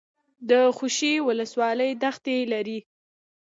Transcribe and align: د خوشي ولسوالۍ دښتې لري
د 0.49 0.51
خوشي 0.77 1.13
ولسوالۍ 1.27 1.91
دښتې 2.01 2.37
لري 2.53 2.79